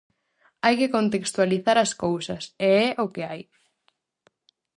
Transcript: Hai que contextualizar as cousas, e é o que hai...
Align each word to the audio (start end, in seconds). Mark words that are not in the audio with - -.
Hai 0.63 0.75
que 0.79 0.93
contextualizar 0.95 1.77
as 1.79 1.91
cousas, 2.03 2.43
e 2.67 2.69
é 2.85 2.87
o 3.03 3.05
que 3.13 3.21
hai... 3.29 3.41